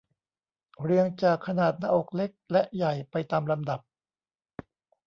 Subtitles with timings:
[0.83, 3.79] เรียงจากขนาดหน้าอกเล็กและใหญ่ไปตามลำดับ